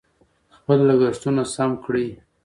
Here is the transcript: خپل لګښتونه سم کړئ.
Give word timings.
خپل 0.55 0.79
لګښتونه 0.89 1.41
سم 1.53 1.71
کړئ. 1.83 2.07